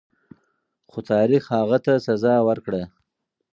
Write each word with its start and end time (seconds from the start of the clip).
خو 0.89 0.99
تاریخ 1.11 1.43
هغه 1.57 1.77
ته 1.85 1.93
سزا 2.07 2.35
ورکړه. 2.47 2.83